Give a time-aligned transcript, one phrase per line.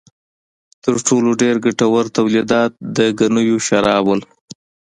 [0.83, 4.11] تر ټولو ډېر ګټور تولیدات د ګنیو شراب و.